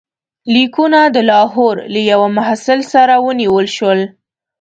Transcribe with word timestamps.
لیکونه 0.53 0.99
د 1.15 1.17
لاهور 1.29 1.75
له 1.93 2.01
یوه 2.11 2.27
محصل 2.37 2.79
سره 2.93 3.13
ونیول 3.25 3.65
شول. 3.77 3.99